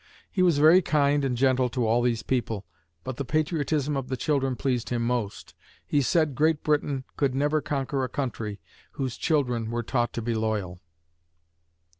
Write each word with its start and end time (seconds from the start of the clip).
He 0.31 0.41
was 0.41 0.57
very 0.57 0.81
kind 0.81 1.23
and 1.23 1.37
gentle 1.37 1.69
to 1.69 1.85
all 1.85 2.01
these 2.01 2.23
people, 2.23 2.65
but 3.03 3.17
the 3.17 3.23
patriotism 3.23 3.95
of 3.95 4.07
the 4.07 4.17
children 4.17 4.55
pleased 4.55 4.89
him 4.89 5.05
most. 5.05 5.53
He 5.85 6.01
said 6.01 6.33
Great 6.33 6.63
Britain 6.63 7.03
could 7.17 7.35
never 7.35 7.61
conquer 7.61 8.03
a 8.03 8.09
country 8.09 8.59
whose 8.93 9.15
children 9.15 9.69
were 9.69 9.83
taught 9.83 10.11
to 10.13 10.21
be 10.23 10.33
loyal. 10.33 10.81